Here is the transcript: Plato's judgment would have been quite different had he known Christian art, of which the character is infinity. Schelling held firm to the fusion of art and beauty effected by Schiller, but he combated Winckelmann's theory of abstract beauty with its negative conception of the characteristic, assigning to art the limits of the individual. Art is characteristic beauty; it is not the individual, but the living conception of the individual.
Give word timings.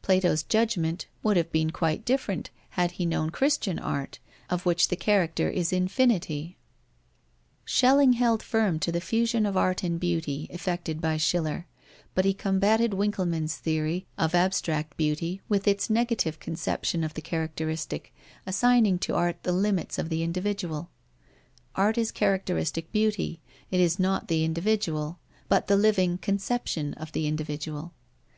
Plato's 0.00 0.42
judgment 0.42 1.04
would 1.22 1.36
have 1.36 1.52
been 1.52 1.70
quite 1.70 2.06
different 2.06 2.48
had 2.70 2.92
he 2.92 3.04
known 3.04 3.28
Christian 3.28 3.78
art, 3.78 4.18
of 4.48 4.64
which 4.64 4.88
the 4.88 4.96
character 4.96 5.50
is 5.50 5.70
infinity. 5.70 6.56
Schelling 7.66 8.14
held 8.14 8.42
firm 8.42 8.78
to 8.78 8.90
the 8.90 9.02
fusion 9.02 9.44
of 9.44 9.54
art 9.54 9.82
and 9.82 10.00
beauty 10.00 10.46
effected 10.48 10.98
by 10.98 11.18
Schiller, 11.18 11.66
but 12.14 12.24
he 12.24 12.32
combated 12.32 12.92
Winckelmann's 12.94 13.56
theory 13.58 14.06
of 14.16 14.34
abstract 14.34 14.96
beauty 14.96 15.42
with 15.46 15.68
its 15.68 15.90
negative 15.90 16.40
conception 16.40 17.04
of 17.04 17.12
the 17.12 17.20
characteristic, 17.20 18.14
assigning 18.46 18.98
to 19.00 19.14
art 19.14 19.42
the 19.42 19.52
limits 19.52 19.98
of 19.98 20.08
the 20.08 20.22
individual. 20.22 20.88
Art 21.74 21.98
is 21.98 22.10
characteristic 22.12 22.90
beauty; 22.92 23.42
it 23.70 23.80
is 23.80 23.98
not 23.98 24.28
the 24.28 24.42
individual, 24.42 25.18
but 25.50 25.66
the 25.66 25.76
living 25.76 26.16
conception 26.16 26.94
of 26.94 27.12
the 27.12 27.26
individual. 27.26 27.92